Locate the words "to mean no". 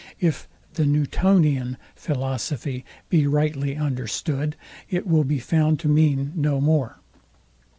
5.81-6.59